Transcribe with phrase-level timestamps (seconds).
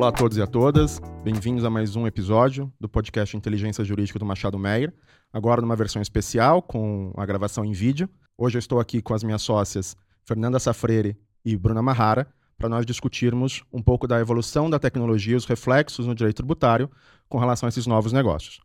[0.00, 4.18] Olá a todos e a todas, bem-vindos a mais um episódio do podcast Inteligência Jurídica
[4.18, 4.94] do Machado Meyer,
[5.30, 8.08] agora numa versão especial com a gravação em vídeo.
[8.34, 9.94] Hoje eu estou aqui com as minhas sócias
[10.24, 12.26] Fernanda Safreri e Bruna Mahara
[12.56, 16.90] para nós discutirmos um pouco da evolução da tecnologia e os reflexos no direito tributário
[17.28, 18.58] com relação a esses novos negócios.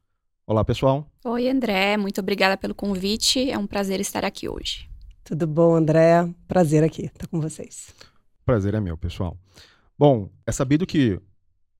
[0.47, 1.05] Olá, pessoal.
[1.25, 1.97] Oi, André.
[1.97, 3.51] Muito obrigada pelo convite.
[3.51, 4.89] É um prazer estar aqui hoje.
[5.21, 6.33] Tudo bom, André?
[6.47, 7.93] Prazer aqui estar com vocês.
[8.45, 9.37] Prazer é meu, pessoal.
[9.97, 11.21] Bom, é sabido que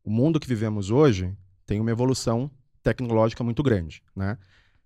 [0.05, 2.49] o mundo que vivemos hoje tem uma evolução
[2.83, 4.37] tecnológica muito grande, né?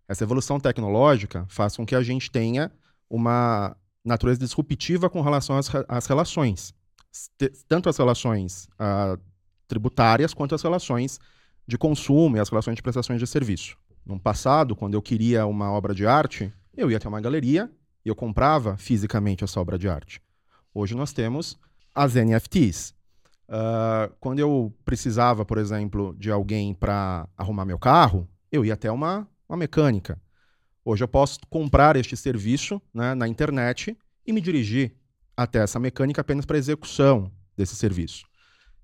[0.08, 2.72] Essa evolução tecnológica faz com que a gente tenha
[3.08, 6.74] uma natureza disruptiva com relação às, às relações,
[7.68, 9.22] tanto as relações uh,
[9.68, 11.20] tributárias quanto as relações
[11.68, 13.78] de consumo e as relações de prestações de serviço.
[14.04, 17.70] No passado, quando eu queria uma obra de arte, eu ia até uma galeria
[18.04, 20.22] e eu comprava fisicamente essa obra de arte.
[20.74, 21.60] Hoje nós temos
[21.94, 22.96] as NFTs.
[23.50, 28.92] Uh, quando eu precisava, por exemplo, de alguém para arrumar meu carro, eu ia até
[28.92, 30.22] uma, uma mecânica.
[30.86, 34.96] Hoje eu posso comprar este serviço né, na internet e me dirigir
[35.36, 38.24] até essa mecânica apenas para execução desse serviço.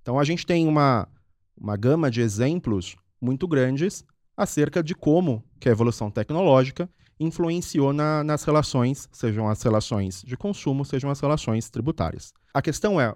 [0.01, 1.07] Então a gente tem uma,
[1.55, 4.03] uma gama de exemplos muito grandes
[4.35, 10.35] acerca de como que a evolução tecnológica influenciou na, nas relações, sejam as relações de
[10.35, 12.33] consumo, sejam as relações tributárias.
[12.53, 13.15] A questão é,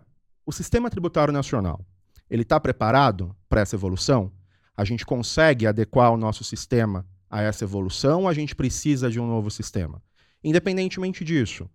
[0.49, 1.85] o sistema tributário nacional,
[2.27, 4.31] ele está preparado para essa evolução?
[4.75, 9.19] A gente consegue adequar o nosso sistema a essa evolução ou a gente precisa de
[9.19, 10.01] um novo sistema?
[10.43, 11.69] Independentemente disso,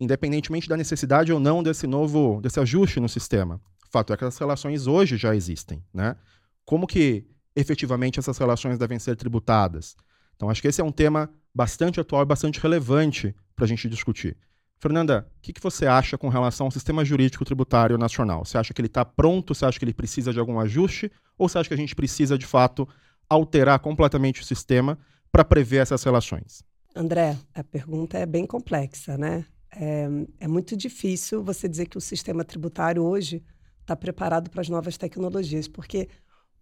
[0.00, 4.24] independentemente da necessidade ou não desse novo, desse ajuste no sistema, o fato é que
[4.24, 6.16] as relações hoje já existem, né?
[6.64, 9.94] Como que efetivamente essas relações devem ser tributadas?
[10.34, 13.86] Então, acho que esse é um tema bastante atual e bastante relevante para a gente
[13.86, 14.34] discutir.
[14.80, 18.44] Fernanda, o que, que, você acha com relação ao sistema jurídico tributário nacional?
[18.44, 19.54] Você acha que ele está pronto?
[19.54, 21.10] Você acha que ele precisa de algum ajuste?
[21.36, 22.88] Ou você acha que a gente precisa, de fato,
[23.28, 24.96] alterar completamente o sistema
[25.32, 26.62] para prever essas relações?
[26.94, 29.44] André, a pergunta é bem complexa, né?
[29.74, 30.08] É,
[30.40, 33.44] é muito difícil você dizer que o sistema tributário hoje
[33.80, 36.08] está preparado para as novas tecnologias, porque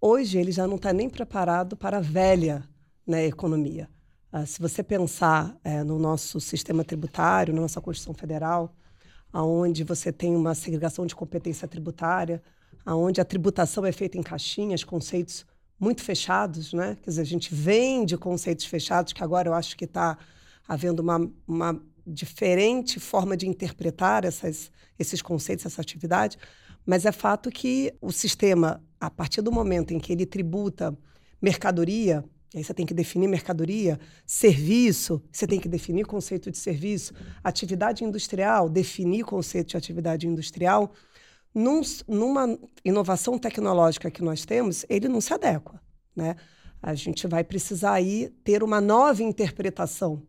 [0.01, 2.65] hoje ele já não está nem preparado para a velha
[3.07, 3.89] né, economia.
[4.37, 8.75] Uh, se você pensar é, no nosso sistema tributário, na nossa Constituição Federal,
[9.33, 12.43] aonde você tem uma segregação de competência tributária,
[12.85, 15.47] aonde a tributação é feita em caixinhas, conceitos
[15.81, 16.99] muito fechados, né?
[17.03, 20.19] Quer dizer, a gente vem de conceitos fechados, que agora eu acho que está
[20.69, 26.37] havendo uma, uma diferente forma de interpretar essas, esses conceitos, essa atividade,
[26.85, 30.97] mas é fato que o sistema, a partir do momento em que ele tributa
[31.41, 32.25] mercadoria,
[32.57, 37.13] aí você tem que definir mercadoria, serviço, você tem que definir conceito de serviço,
[37.45, 40.93] atividade industrial, definir conceito de atividade industrial.
[41.55, 45.81] Num, numa inovação tecnológica que nós temos, ele não se adequa.
[46.15, 46.37] Né?
[46.83, 50.23] A gente vai precisar aí ter uma nova interpretação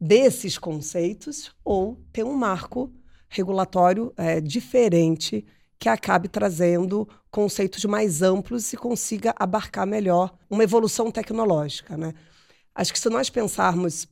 [0.00, 2.92] desses conceitos ou ter um marco
[3.28, 5.46] regulatório é, diferente
[5.82, 11.96] que acabe trazendo conceitos mais amplos e consiga abarcar melhor uma evolução tecnológica.
[11.96, 12.14] Né?
[12.72, 14.06] Acho que se nós pensarmos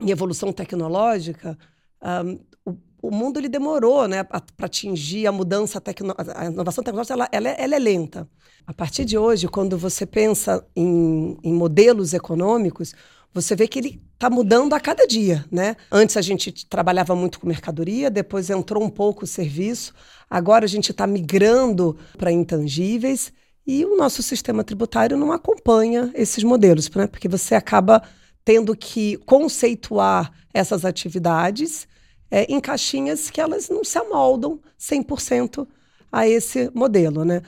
[0.00, 1.56] em evolução tecnológica,
[2.02, 6.36] um, o, o, mundo ele demorou né, para atingir a mudança tecnológica.
[6.36, 8.28] A inovação tecnológica ela, ela, é, ela, é, lenta.
[8.66, 12.92] A partir de hoje, quando você pensa em, em modelos econômicos,
[13.34, 15.76] você vê que ele está mudando a cada dia, né?
[15.90, 19.92] Antes a gente trabalhava muito com mercadoria, depois entrou um pouco o serviço,
[20.30, 23.32] agora a gente está migrando para intangíveis
[23.66, 27.08] e o nosso sistema tributário não acompanha esses modelos, né?
[27.08, 28.02] Porque você acaba
[28.44, 31.88] tendo que conceituar essas atividades
[32.30, 35.66] é, em caixinhas que elas não se amoldam 100%
[36.12, 37.42] a esse modelo, né?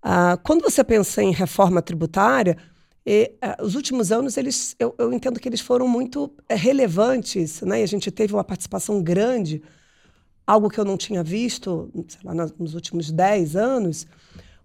[0.00, 2.56] Ah, quando você pensa em reforma tributária,
[3.04, 7.60] e, uh, os últimos anos, eles, eu, eu, entendo que eles foram muito é, relevantes,
[7.62, 7.80] né?
[7.80, 9.62] E a gente teve uma participação grande,
[10.46, 11.90] algo que eu não tinha visto
[12.22, 14.06] lá, nos últimos 10 anos,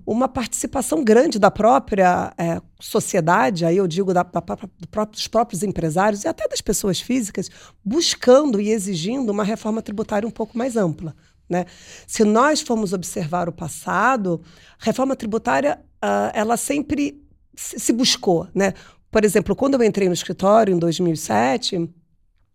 [0.05, 6.23] uma participação grande da própria é, sociedade, aí eu digo da, da, dos próprios empresários
[6.23, 7.49] e até das pessoas físicas,
[7.83, 11.13] buscando e exigindo uma reforma tributária um pouco mais ampla.
[11.49, 11.65] Né?
[12.05, 14.41] Se nós formos observar o passado,
[14.79, 17.21] reforma tributária uh, ela sempre
[17.57, 18.73] se buscou, né?
[19.11, 21.89] Por exemplo, quando eu entrei no escritório em 2007,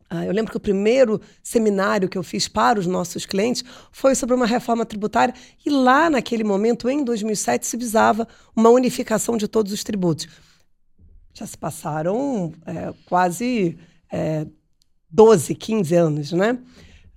[0.09, 4.15] ah, eu lembro que o primeiro seminário que eu fiz para os nossos clientes foi
[4.15, 5.35] sobre uma reforma tributária
[5.65, 10.29] e lá naquele momento, em 2007, se visava uma unificação de todos os tributos.
[11.33, 13.79] Já se passaram é, quase
[14.13, 14.47] é,
[15.11, 16.59] 12, 15 anos, né?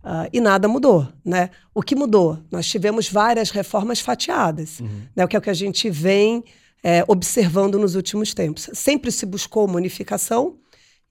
[0.01, 1.49] Uh, e nada mudou, né?
[1.73, 2.39] O que mudou?
[2.51, 5.01] Nós tivemos várias reformas fatiadas, uhum.
[5.15, 5.25] né?
[5.25, 6.43] O que é o que a gente vem
[6.85, 8.69] é, observando nos últimos tempos.
[8.73, 10.57] Sempre se buscou uma unificação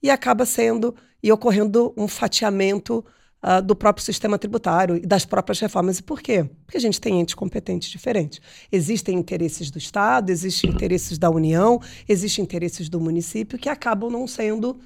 [0.01, 3.03] e acaba sendo e ocorrendo um fatiamento
[3.43, 5.99] uh, do próprio sistema tributário e das próprias reformas.
[5.99, 6.49] E por quê?
[6.65, 8.39] Porque a gente tem entes competentes diferentes.
[8.71, 14.25] Existem interesses do Estado, existem interesses da União, existem interesses do município que acabam não
[14.27, 14.79] sendo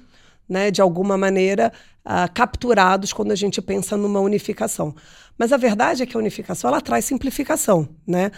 [0.48, 1.72] né, de alguma maneira,
[2.04, 4.92] uh, capturados quando a gente pensa numa unificação.
[5.38, 7.88] Mas a verdade é que a unificação ela traz simplificação.
[8.04, 8.32] Né?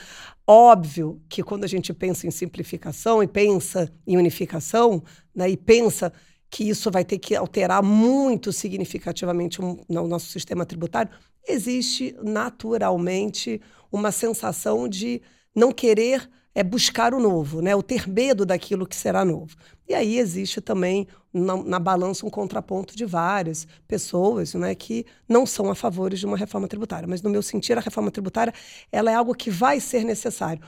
[0.54, 5.02] Óbvio que quando a gente pensa em simplificação e pensa em unificação,
[5.34, 6.12] né, e pensa
[6.50, 11.10] que isso vai ter que alterar muito significativamente o no nosso sistema tributário,
[11.48, 15.22] existe naturalmente uma sensação de
[15.56, 17.74] não querer é buscar o novo, né?
[17.74, 19.56] o ter medo daquilo que será novo.
[19.88, 25.46] E aí existe também na, na, balança um contraponto de várias pessoas né, que não
[25.46, 27.08] são a favor de uma reforma tributária.
[27.08, 28.52] Mas, no meu sentir, a reforma tributária
[28.90, 30.62] ela é algo que vai ser necessário.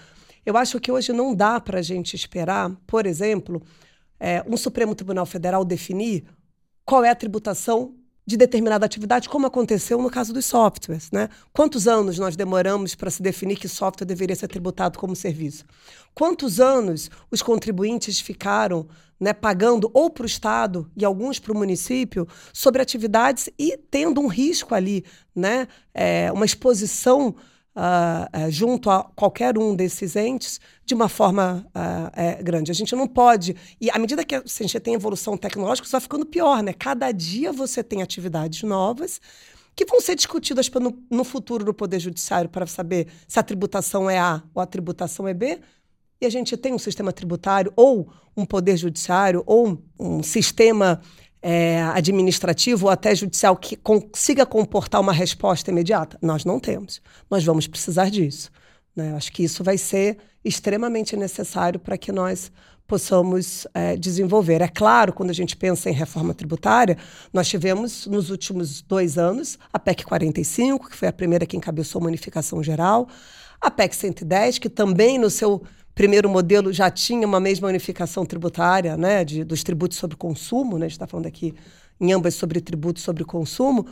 [0.45, 3.63] Eu acho que hoje não dá para a gente esperar, por exemplo,
[4.19, 6.25] é, um Supremo Tribunal Federal definir
[6.85, 7.95] qual é a tributação
[8.27, 11.11] de determinada atividade, como aconteceu no caso dos softwares.
[11.11, 11.29] Né?
[11.53, 15.65] Quantos anos nós demoramos para se definir que software deveria ser tributado como serviço?
[16.15, 18.87] Quantos anos os contribuintes ficaram
[19.21, 24.21] né, pagando ou para o Estado e alguns para o município sobre atividades e tendo
[24.21, 25.05] um risco ali,
[25.35, 27.35] né, é, uma exposição
[27.77, 32.71] uh, junto a qualquer um desses entes de uma forma uh, grande.
[32.71, 33.57] A gente não pode.
[33.81, 36.73] E à medida que a gente tem evolução tecnológica, isso vai ficando pior, né?
[36.73, 39.21] Cada dia você tem atividades novas
[39.77, 44.09] que vão ser discutidas no, no futuro do Poder Judiciário para saber se a tributação
[44.09, 45.61] é A ou a tributação é B.
[46.21, 51.01] E a gente tem um sistema tributário, ou um Poder Judiciário, ou um sistema
[51.47, 56.19] é, administrativo ou até judicial que consiga comportar uma resposta imediata?
[56.23, 57.03] Nós não temos.
[57.31, 58.51] Nós vamos precisar disso.
[58.97, 59.15] Né?
[59.15, 62.51] Acho que isso vai ser extremamente necessário para que nós
[62.87, 64.63] possamos é, desenvolver.
[64.63, 66.97] É claro, quando a gente pensa em reforma tributária,
[67.31, 72.03] nós tivemos nos últimos dois anos a PEC 45, que foi a primeira que encabeçou
[72.03, 73.07] a unificação geral,
[73.61, 75.63] a PEC 110, que também no seu
[75.95, 80.87] primeiro modelo já tinha uma mesma unificação tributária, né, de, dos tributos sobre consumo, né,
[80.87, 81.55] a gente está falando aqui
[82.01, 83.87] em ambas sobre tributos sobre consumo,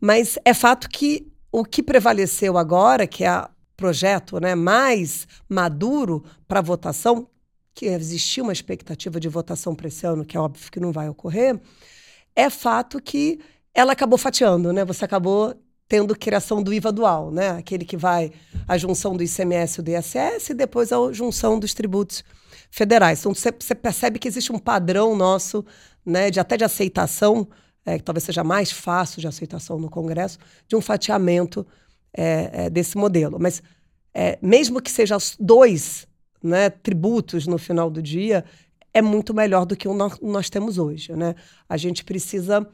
[0.00, 6.22] mas é fato que o que prevaleceu agora, que é o projeto né, mais maduro
[6.46, 7.26] para votação,
[7.74, 11.08] que existia uma expectativa de votação para esse ano, que é óbvio que não vai
[11.08, 11.58] ocorrer,
[12.34, 13.40] é fato que
[13.72, 14.84] ela acabou fatiando, né?
[14.84, 15.54] Você acabou
[15.88, 17.50] tendo criação do IVA dual, né?
[17.50, 18.30] Aquele que vai
[18.66, 22.22] a junção do ICMS e do ISS e depois a junção dos tributos
[22.70, 23.20] federais.
[23.20, 25.64] Então você percebe que existe um padrão nosso,
[26.04, 27.48] né, de até de aceitação,
[27.86, 31.66] é, que talvez seja mais fácil de aceitação no Congresso, de um fatiamento
[32.14, 33.38] é, é, desse modelo.
[33.40, 33.62] Mas
[34.12, 36.06] é, mesmo que seja dois
[36.42, 38.44] né, tributos no final do dia,
[38.92, 41.14] é muito melhor do que o nós temos hoje.
[41.14, 41.34] Né?
[41.66, 42.66] A gente precisa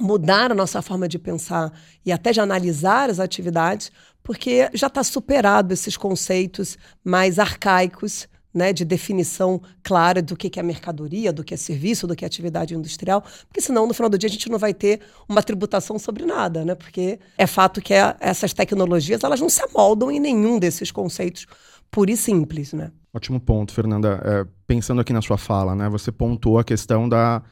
[0.00, 1.72] mudar a nossa forma de pensar
[2.04, 3.90] e até de analisar as atividades,
[4.22, 10.62] porque já está superado esses conceitos mais arcaicos né, de definição clara do que é
[10.62, 14.18] mercadoria, do que é serviço, do que é atividade industrial, porque senão no final do
[14.18, 16.74] dia a gente não vai ter uma tributação sobre nada, né?
[16.74, 21.46] Porque é fato que é, essas tecnologias elas não se amoldam em nenhum desses conceitos
[21.90, 22.90] pura e simples, né?
[23.14, 24.20] Ótimo ponto, Fernanda.
[24.24, 27.42] É, pensando aqui na sua fala, né, você pontuou a questão da,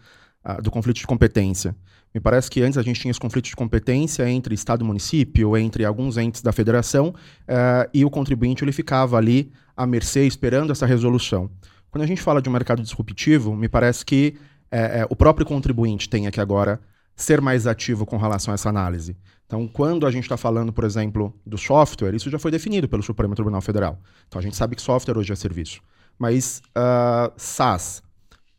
[0.43, 1.77] a, do conflito de competência.
[2.15, 5.57] Me parece que antes a gente tinha esse conflito de competência entre Estado e município,
[5.57, 10.73] entre alguns entes da federação, uh, e o contribuinte ele ficava ali à mercê, esperando
[10.73, 11.51] essa resolução.
[11.91, 14.37] Quando a gente fala de um mercado disruptivo, me parece que
[14.71, 16.81] é, é, o próprio contribuinte tem que agora
[17.17, 19.17] ser mais ativo com relação a essa análise.
[19.47, 23.03] Então, quando a gente está falando, por exemplo, do software, isso já foi definido pelo
[23.03, 23.99] Supremo Tribunal Federal.
[24.29, 25.83] Então, a gente sabe que software hoje é serviço.
[26.19, 28.03] Mas uh, SaaS,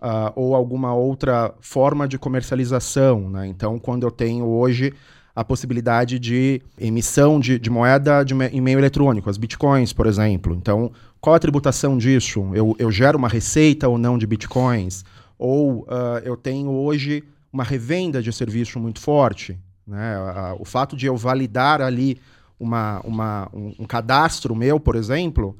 [0.01, 3.29] uh, ou alguma outra forma de comercialização.
[3.29, 3.47] Né?
[3.47, 4.93] Então, quando eu tenho hoje
[5.35, 10.53] a possibilidade de emissão de, de moeda de em meio eletrônico, as bitcoins, por exemplo.
[10.53, 10.91] Então,
[11.21, 12.49] qual a tributação disso?
[12.53, 15.05] Eu, eu gero uma receita ou não de bitcoins?
[15.37, 19.57] Ou uh, eu tenho hoje uma revenda de serviço muito forte?
[19.87, 20.17] Né?
[20.17, 22.19] Uh, o fato de eu validar ali
[22.59, 25.57] uma, uma, um, um cadastro meu, por exemplo,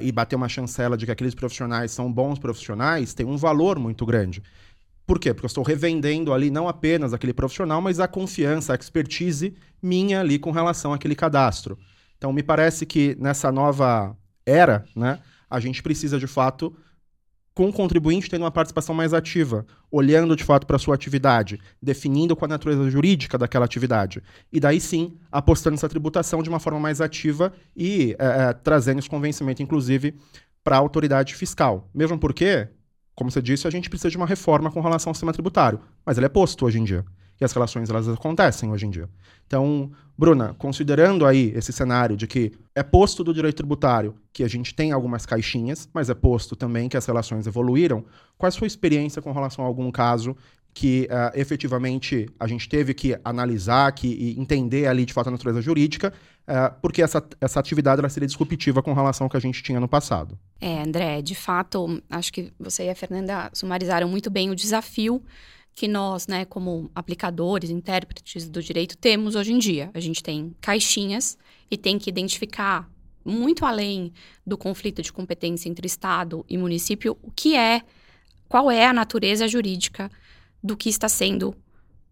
[0.00, 4.04] e bater uma chancela de que aqueles profissionais são bons profissionais tem um valor muito
[4.06, 4.42] grande.
[5.06, 5.34] Por quê?
[5.34, 10.20] Porque eu estou revendendo ali não apenas aquele profissional, mas a confiança, a expertise minha
[10.20, 11.78] ali com relação àquele cadastro.
[12.16, 15.18] Então, me parece que nessa nova era, né,
[15.50, 16.74] a gente precisa de fato
[17.54, 21.60] com o contribuinte tendo uma participação mais ativa, olhando de fato para a sua atividade,
[21.80, 24.22] definindo qual a natureza jurídica daquela atividade.
[24.52, 28.98] E daí sim, apostando nessa tributação de uma forma mais ativa e é, é, trazendo
[28.98, 30.14] esse convencimento, inclusive,
[30.64, 31.88] para a autoridade fiscal.
[31.94, 32.68] Mesmo porque,
[33.14, 36.16] como você disse, a gente precisa de uma reforma com relação ao sistema tributário, mas
[36.16, 37.04] ele é posto hoje em dia
[37.42, 39.08] que as relações elas acontecem hoje em dia.
[39.46, 44.48] Então, Bruna, considerando aí esse cenário de que é posto do direito tributário que a
[44.48, 48.04] gente tem algumas caixinhas, mas é posto também que as relações evoluíram,
[48.38, 50.36] qual é a sua experiência com relação a algum caso
[50.72, 55.30] que uh, efetivamente a gente teve que analisar que, e entender ali de fato a
[55.32, 56.14] natureza jurídica,
[56.48, 59.80] uh, porque essa, essa atividade ela seria disruptiva com relação ao que a gente tinha
[59.80, 60.38] no passado.
[60.60, 65.22] É, André, de fato, acho que você e a Fernanda sumarizaram muito bem o desafio
[65.74, 69.90] que nós, né, como aplicadores, intérpretes do direito, temos hoje em dia.
[69.94, 71.38] A gente tem caixinhas
[71.70, 72.90] e tem que identificar,
[73.24, 74.12] muito além
[74.46, 77.82] do conflito de competência entre Estado e município, o que é,
[78.48, 80.10] qual é a natureza jurídica
[80.62, 81.54] do que está sendo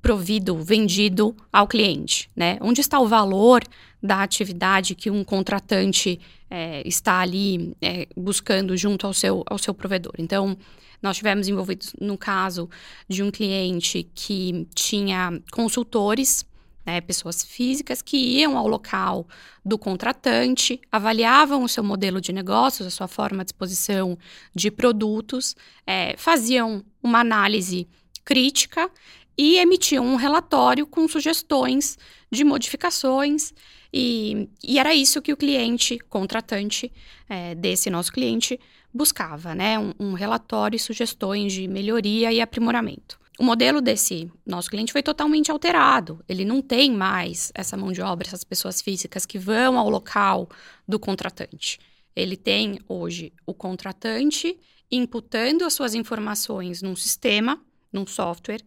[0.00, 2.58] provido, vendido ao cliente, né?
[2.62, 3.62] Onde está o valor
[4.02, 6.18] da atividade que um contratante
[6.50, 10.14] é, está ali é, buscando junto ao seu, ao seu provedor.
[10.18, 10.56] Então,
[11.02, 12.68] nós tivemos envolvidos no caso
[13.08, 16.44] de um cliente que tinha consultores,
[16.84, 19.26] né, pessoas físicas que iam ao local
[19.64, 24.18] do contratante, avaliavam o seu modelo de negócios, a sua forma de exposição
[24.54, 25.54] de produtos,
[25.86, 27.86] é, faziam uma análise
[28.24, 28.90] crítica
[29.36, 31.98] e emitiam um relatório com sugestões
[32.30, 33.54] de modificações.
[33.92, 36.92] E, e era isso que o cliente, contratante
[37.28, 38.58] é, desse nosso cliente,
[38.92, 39.78] buscava, né?
[39.78, 43.18] Um, um relatório e sugestões de melhoria e aprimoramento.
[43.38, 46.22] O modelo desse nosso cliente foi totalmente alterado.
[46.28, 50.46] Ele não tem mais essa mão de obra, essas pessoas físicas que vão ao local
[50.86, 51.78] do contratante.
[52.14, 54.58] Ele tem hoje o contratante
[54.90, 57.58] imputando as suas informações num sistema,
[57.90, 58.60] num software.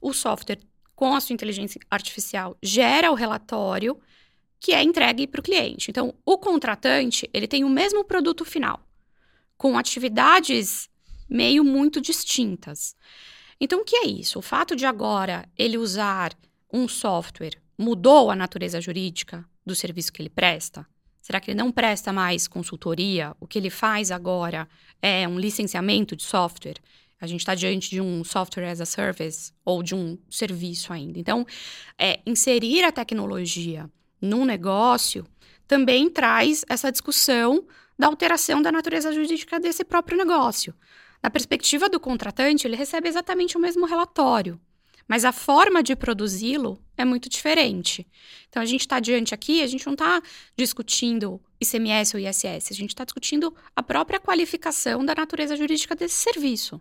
[0.00, 0.60] O software,
[0.94, 3.98] com a sua inteligência artificial, gera o relatório
[4.60, 5.90] que é entregue para o cliente.
[5.90, 8.86] Então, o contratante ele tem o mesmo produto final
[9.56, 10.88] com atividades
[11.28, 12.94] meio muito distintas.
[13.60, 14.38] Então, o que é isso?
[14.38, 16.32] O fato de agora ele usar
[16.72, 20.86] um software mudou a natureza jurídica do serviço que ele presta?
[21.20, 23.36] Será que ele não presta mais consultoria?
[23.38, 24.68] O que ele faz agora
[25.00, 26.80] é um licenciamento de software?
[27.20, 31.18] A gente está diante de um software as a service ou de um serviço ainda.
[31.18, 31.46] Então,
[31.98, 33.90] é, inserir a tecnologia
[34.20, 35.26] num negócio
[35.66, 37.64] também traz essa discussão
[37.98, 40.74] da alteração da natureza jurídica desse próprio negócio.
[41.22, 44.60] Na perspectiva do contratante, ele recebe exatamente o mesmo relatório,
[45.06, 48.06] mas a forma de produzi-lo é muito diferente.
[48.48, 50.22] Então, a gente está diante aqui, a gente não está
[50.56, 56.14] discutindo ICMS ou ISS, a gente está discutindo a própria qualificação da natureza jurídica desse
[56.14, 56.80] serviço.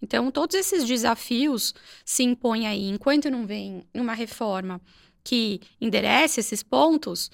[0.00, 2.88] Então, todos esses desafios se impõem aí.
[2.88, 4.80] Enquanto não vem uma reforma
[5.26, 7.32] que enderece esses pontos,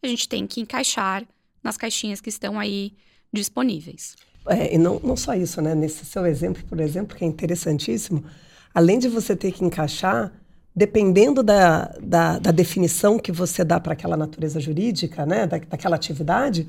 [0.00, 1.26] a gente tem que encaixar
[1.62, 2.92] nas caixinhas que estão aí
[3.32, 4.14] disponíveis.
[4.46, 5.74] É, e não, não só isso, né?
[5.74, 8.24] Nesse seu exemplo, por exemplo, que é interessantíssimo,
[8.72, 10.32] além de você ter que encaixar,
[10.74, 15.44] dependendo da, da, da definição que você dá para aquela natureza jurídica, né?
[15.44, 16.68] Da, daquela atividade,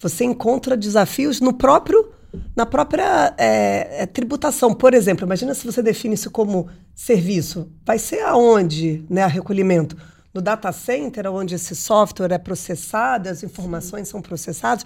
[0.00, 2.12] você encontra desafios no próprio
[2.54, 4.74] na própria é, é, tributação.
[4.74, 7.70] Por exemplo, imagina se você define isso como serviço.
[7.84, 9.96] Vai ser aonde né, a recolhimento?
[10.32, 14.84] no data center, onde esse software é processado, as informações são processadas,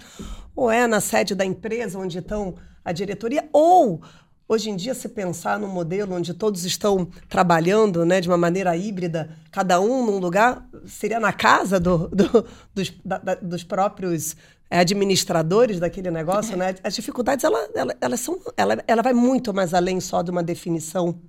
[0.55, 4.01] ou é na sede da empresa onde estão a diretoria, ou
[4.47, 8.75] hoje em dia se pensar num modelo onde todos estão trabalhando né, de uma maneira
[8.75, 14.35] híbrida, cada um num lugar, seria na casa do, do, dos, da, da, dos próprios
[14.79, 16.75] administradores daquele negócio, né?
[16.83, 20.41] As dificuldades, ela, ela, elas são, ela, ela vai muito mais além só de uma
[20.41, 21.19] definição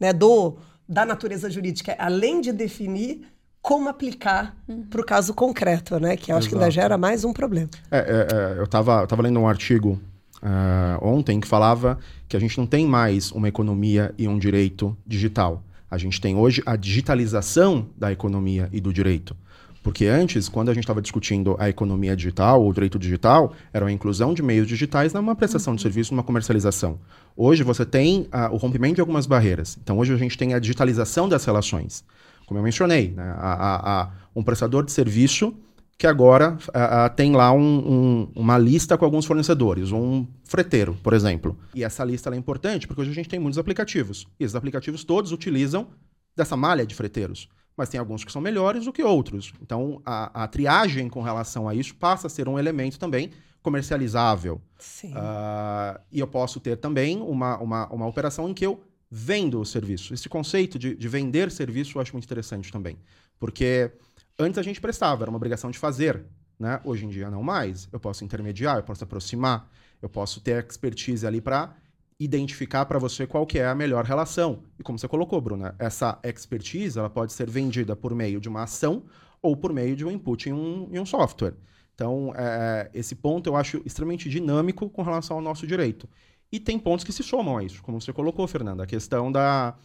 [0.00, 0.56] né, do,
[0.88, 1.94] da natureza jurídica.
[1.98, 3.26] Além de definir,
[3.60, 4.56] como aplicar
[4.88, 6.16] para o caso concreto, né?
[6.16, 6.56] Que eu acho Exato.
[6.56, 7.68] que ainda gera mais um problema.
[7.90, 10.00] É, é, é eu estava tava lendo um artigo
[10.42, 14.96] uh, ontem que falava que a gente não tem mais uma economia e um direito
[15.06, 15.62] digital.
[15.90, 19.36] A gente tem hoje a digitalização da economia e do direito.
[19.88, 23.90] Porque antes, quando a gente estava discutindo a economia digital o direito digital, era a
[23.90, 25.82] inclusão de meios digitais numa prestação de uhum.
[25.82, 26.98] serviço, numa comercialização.
[27.34, 29.78] Hoje você tem uh, o rompimento de algumas barreiras.
[29.82, 32.04] Então hoje a gente tem a digitalização das relações
[32.48, 35.54] como eu mencionei, né, a, a, um prestador de serviço
[35.98, 41.12] que agora a, tem lá um, um, uma lista com alguns fornecedores, um freteiro, por
[41.12, 41.58] exemplo.
[41.74, 44.26] E essa lista é importante porque hoje a gente tem muitos aplicativos.
[44.40, 45.88] E esses aplicativos todos utilizam
[46.34, 47.48] dessa malha de freteiros.
[47.78, 49.52] Mas tem alguns que são melhores do que outros.
[49.62, 53.30] Então, a, a triagem com relação a isso passa a ser um elemento também
[53.62, 54.60] comercializável.
[54.76, 55.12] Sim.
[55.12, 59.64] Uh, e eu posso ter também uma, uma, uma operação em que eu vendo o
[59.64, 60.12] serviço.
[60.12, 62.98] Esse conceito de, de vender serviço eu acho muito interessante também.
[63.38, 63.92] Porque
[64.36, 66.24] antes a gente prestava, era uma obrigação de fazer.
[66.58, 66.80] Né?
[66.84, 67.88] Hoje em dia não mais.
[67.92, 69.70] Eu posso intermediar, eu posso aproximar,
[70.02, 71.76] eu posso ter expertise ali para
[72.18, 74.64] identificar para você qual que é a melhor relação.
[74.78, 78.64] E como você colocou, Bruna, essa expertise ela pode ser vendida por meio de uma
[78.64, 79.04] ação
[79.40, 81.54] ou por meio de um input em um, em um software.
[81.94, 86.08] Então, é, esse ponto eu acho extremamente dinâmico com relação ao nosso direito.
[86.50, 89.76] E tem pontos que se somam a isso, como você colocou, Fernanda, a questão da,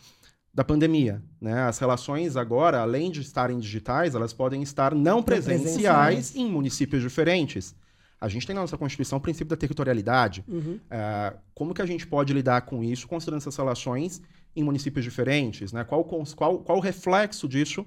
[0.53, 1.21] da pandemia.
[1.41, 1.61] Né?
[1.61, 6.35] As relações agora, além de estarem digitais, elas podem estar não presenciais, presenciais.
[6.35, 7.75] em municípios diferentes.
[8.23, 10.45] A gente tem na nossa Constituição o princípio da territorialidade.
[10.47, 10.79] Uhum.
[10.85, 14.21] Uh, como que a gente pode lidar com isso, considerando essas relações
[14.55, 15.73] em municípios diferentes?
[15.73, 15.83] Né?
[15.83, 17.85] Qual, qual, qual o reflexo disso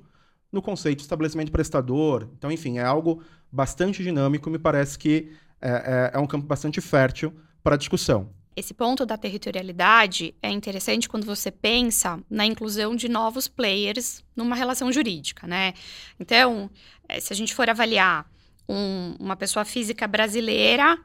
[0.53, 2.29] no conceito de estabelecimento prestador?
[2.37, 4.51] Então, enfim, é algo bastante dinâmico.
[4.51, 8.29] Me parece que é, é, é um campo bastante fértil para discussão.
[8.55, 14.55] Esse ponto da territorialidade é interessante quando você pensa na inclusão de novos players numa
[14.55, 15.73] relação jurídica, né?
[16.21, 16.71] Então,
[17.09, 18.27] eh, se a gente for avaliar
[18.69, 20.99] um, uma pessoa física brasileira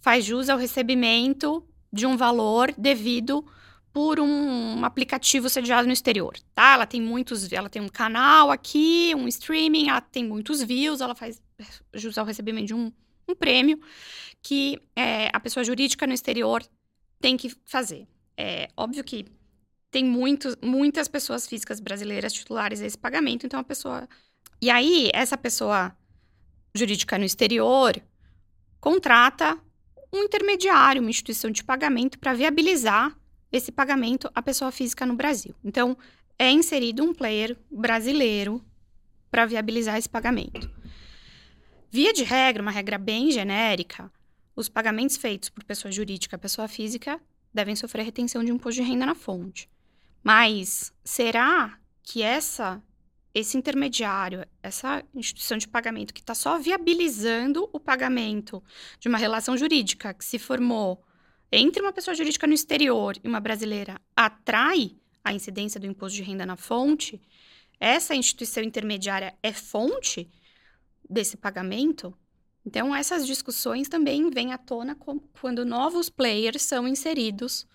[0.00, 3.44] faz jus ao recebimento de um valor devido
[3.92, 6.74] por um, aplicativo sediado no exterior, tá?
[6.74, 11.14] Ela tem muitos, ela tem um canal aqui, um streaming, ela tem muitos views, ela
[11.14, 11.42] faz
[11.94, 12.92] jus ao recebimento de um,
[13.28, 13.80] um prêmio
[14.42, 16.62] que é, a pessoa jurídica no exterior
[17.20, 18.06] tem que fazer.
[18.36, 19.26] É óbvio que
[19.90, 24.08] tem muitos, muitas pessoas físicas brasileiras titulares desse pagamento, então a pessoa.
[24.62, 25.94] E aí, essa pessoa
[26.74, 28.00] jurídica no exterior
[28.80, 29.58] contrata
[30.12, 33.16] um intermediário, uma instituição de pagamento para viabilizar
[33.52, 35.54] esse pagamento à pessoa física no Brasil.
[35.64, 35.96] Então,
[36.38, 38.64] é inserido um player brasileiro
[39.30, 40.70] para viabilizar esse pagamento.
[41.90, 44.10] Via de regra, uma regra bem genérica,
[44.54, 47.20] os pagamentos feitos por pessoa jurídica a pessoa física
[47.52, 49.68] devem sofrer retenção de imposto de renda na fonte.
[50.22, 52.82] Mas será que essa
[53.34, 58.62] esse intermediário, essa instituição de pagamento que está só viabilizando o pagamento
[58.98, 61.02] de uma relação jurídica que se formou
[61.52, 66.22] entre uma pessoa jurídica no exterior e uma brasileira, atrai a incidência do imposto de
[66.22, 67.20] renda na fonte,
[67.78, 70.30] essa instituição intermediária é fonte
[71.08, 72.14] desse pagamento?
[72.64, 74.96] Então, essas discussões também vêm à tona
[75.40, 77.66] quando novos players são inseridos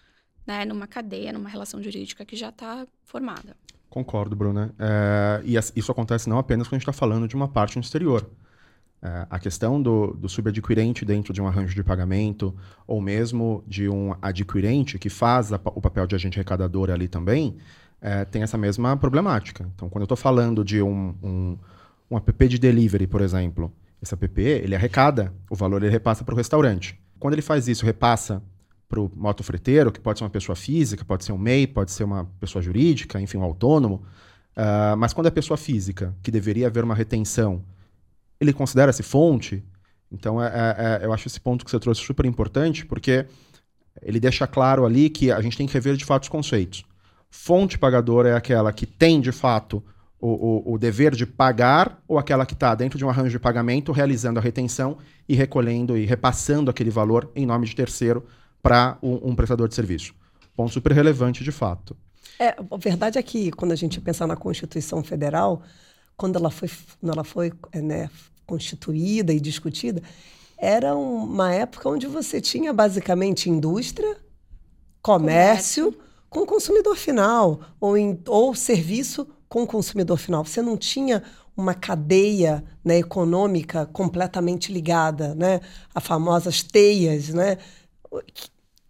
[0.45, 3.57] né, numa cadeia, numa relação jurídica que já está formada.
[3.95, 4.75] Concordo, Bruna.
[4.77, 7.81] É, e isso acontece não apenas quando a gente está falando de uma parte no
[7.81, 8.29] exterior.
[9.01, 12.53] É, a questão do, do subadquirente dentro de um arranjo de pagamento,
[12.85, 17.55] ou mesmo de um adquirente que faz a, o papel de agente arrecadador ali também,
[18.01, 19.65] é, tem essa mesma problemática.
[19.73, 21.57] Então, quando eu estou falando de um, um,
[22.11, 26.33] um app de delivery, por exemplo, esse app ele arrecada, o valor ele repassa para
[26.33, 26.99] o restaurante.
[27.17, 28.43] Quando ele faz isso, repassa
[28.95, 32.05] para o motofreteiro, que pode ser uma pessoa física, pode ser um MEI, pode ser
[32.05, 34.03] uma pessoa jurídica, enfim, um autônomo.
[34.55, 37.61] Uh, mas quando é pessoa física, que deveria haver uma retenção,
[38.39, 39.61] ele considera-se fonte.
[40.09, 43.25] Então, é, é, é, eu acho esse ponto que você trouxe super importante, porque
[44.01, 46.85] ele deixa claro ali que a gente tem que rever de fato os conceitos.
[47.29, 49.83] Fonte pagadora é aquela que tem, de fato,
[50.19, 53.39] o, o, o dever de pagar ou aquela que está dentro de um arranjo de
[53.39, 58.25] pagamento realizando a retenção e recolhendo e repassando aquele valor em nome de terceiro
[58.65, 60.15] para um, um, prestador de serviço.
[60.55, 61.95] Ponto super relevante de fato.
[62.39, 65.61] É, a verdade é que quando a gente pensa na Constituição Federal,
[66.17, 66.67] quando ela foi,
[66.99, 68.09] quando ela foi é, né,
[68.43, 70.01] constituída e discutida,
[70.57, 74.17] era uma época onde você tinha basicamente indústria,
[74.99, 76.03] comércio, comércio.
[76.27, 80.43] com consumidor final, ou, em, ou serviço com consumidor final.
[80.43, 81.21] Você não tinha
[81.55, 85.61] uma cadeia né, econômica completamente ligada, né?
[85.93, 87.59] As famosas teias, né?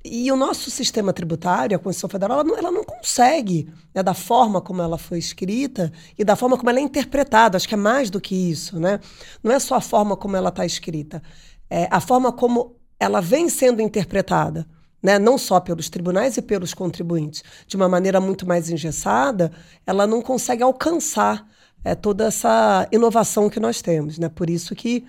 [0.07, 4.13] E o nosso sistema tributário, a Constituição Federal, ela não, ela não consegue, né, da
[4.13, 7.57] forma como ela foi escrita e da forma como ela é interpretada.
[7.57, 8.99] Acho que é mais do que isso, né?
[9.41, 11.23] Não é só a forma como ela está escrita,
[11.67, 14.67] é a forma como ela vem sendo interpretada.
[15.01, 19.51] Né, não só pelos tribunais e pelos contribuintes, de uma maneira muito mais engessada,
[19.85, 21.47] ela não consegue alcançar
[21.83, 24.17] é, toda essa inovação que nós temos.
[24.17, 24.29] Né?
[24.29, 25.05] Por isso que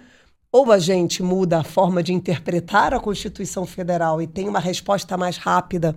[0.56, 5.14] ou a gente muda a forma de interpretar a Constituição Federal e tem uma resposta
[5.14, 5.94] mais rápida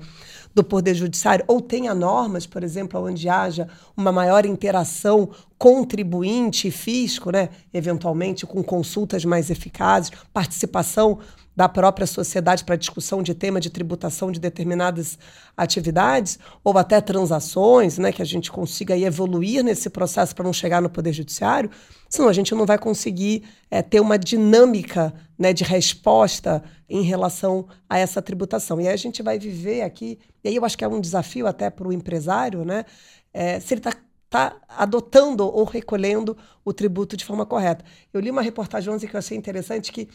[0.53, 7.31] do Poder Judiciário, ou tenha normas, por exemplo, onde haja uma maior interação contribuinte fisco,
[7.31, 11.19] né, eventualmente com consultas mais eficazes, participação
[11.53, 15.19] da própria sociedade para discussão de tema de tributação de determinadas
[15.57, 20.81] atividades, ou até transações, né, que a gente consiga evoluir nesse processo para não chegar
[20.81, 21.69] no Poder Judiciário,
[22.07, 27.67] senão a gente não vai conseguir é, ter uma dinâmica né, de resposta em relação
[27.89, 28.79] a essa tributação.
[28.79, 31.45] E aí a gente vai viver aqui, e aí eu acho que é um desafio
[31.45, 32.85] até para o empresário, né,
[33.33, 33.91] é, se ele está
[34.29, 37.83] tá adotando ou recolhendo o tributo de forma correta.
[38.13, 40.07] Eu li uma reportagem ontem que eu achei interessante que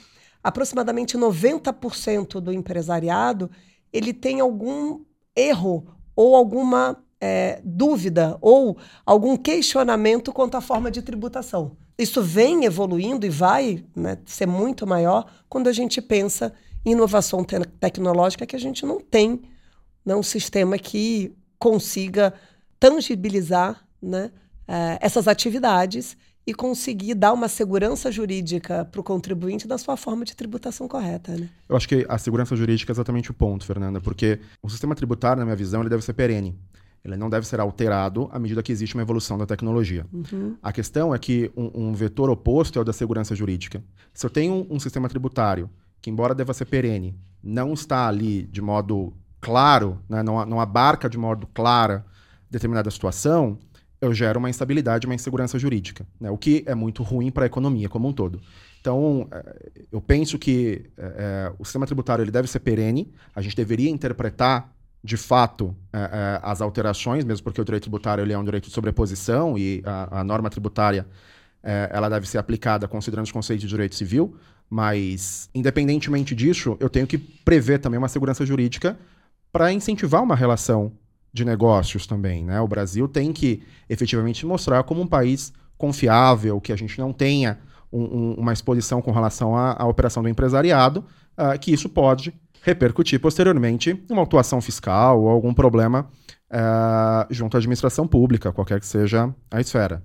[0.43, 3.51] aproximadamente 90% do empresariado
[3.93, 5.01] ele tem algum
[5.35, 11.77] erro ou alguma é, dúvida ou algum questionamento quanto à forma de tributação.
[11.97, 16.53] Isso vem evoluindo e vai né, ser muito maior quando a gente pensa
[16.85, 19.43] em inovação te tecnológica que a gente não tem
[20.05, 22.35] né, um sistema que consiga
[22.79, 24.31] tangibilizar né,
[24.67, 30.25] é, essas atividades e conseguir dar uma segurança jurídica para o contribuinte da sua forma
[30.25, 31.33] de tributação correta.
[31.33, 31.49] Né?
[31.69, 35.39] Eu acho que a segurança jurídica é exatamente o ponto, Fernanda, porque o sistema tributário,
[35.39, 36.59] na minha visão, ele deve ser perene.
[37.03, 40.07] Ele não deve ser alterado à medida que existe uma evolução da tecnologia.
[40.11, 40.57] Uhum.
[40.63, 43.83] A questão é que um, um, vetor oposto é o da segurança jurídica.
[44.13, 45.69] Se eu tenho um, um sistema tributário
[46.01, 51.09] que, embora deva ser perene, não está ali de modo claro, né, não, não abarca
[51.09, 52.07] de modo clara
[52.51, 53.59] determinada situação,
[54.05, 56.31] eu gero uma instabilidade, uma insegurança jurídica, né?
[56.31, 58.41] o que é muito ruim para a economia como um todo.
[58.81, 59.57] Então, é,
[59.91, 64.73] eu penso que é, o sistema tributário ele deve ser perene, a gente deveria interpretar
[65.03, 68.75] de fato é, as alterações, mesmo porque o direito tributário ele é um direito de
[68.75, 71.07] sobreposição e a, a norma tributária
[71.91, 74.37] ela deve ser aplicada considerando os conceitos de direito civil,
[74.69, 78.99] mas independentemente disso, eu tenho que prever também uma segurança jurídica
[79.51, 80.93] para incentivar uma relação
[81.35, 82.45] de negócios também.
[82.45, 82.61] Né?
[82.61, 87.59] O Brasil tem que efetivamente mostrar como um país confiável, que a gente não tenha
[87.93, 91.05] um, um, uma exposição com relação à, à operação do empresariado,
[91.37, 96.09] uh, que isso pode repercutir posteriormente uma atuação fiscal ou algum problema
[96.53, 100.05] uh, junto à administração pública, qualquer que seja a esfera.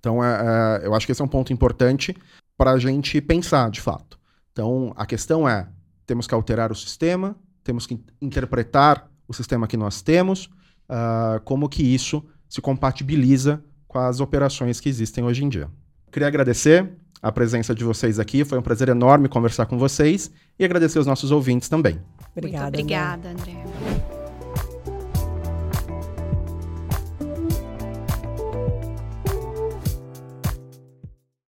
[0.00, 2.16] Então, uh, eu acho que esse é um ponto importante
[2.56, 4.18] para a gente pensar, de fato.
[4.50, 5.68] Então, a questão é:
[6.06, 10.46] temos que alterar o sistema, temos que interpretar o sistema que nós temos,
[10.88, 15.68] uh, como que isso se compatibiliza com as operações que existem hoje em dia.
[16.10, 16.90] Queria agradecer
[17.22, 21.06] a presença de vocês aqui, foi um prazer enorme conversar com vocês e agradecer aos
[21.06, 22.00] nossos ouvintes também.
[22.34, 22.64] Obrigada.
[22.64, 23.52] Muito obrigada, André.
[23.52, 24.17] André.